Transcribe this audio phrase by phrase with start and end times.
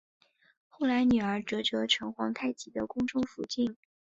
[0.67, 3.77] 后来女儿哲哲成皇太极的中宫福晋。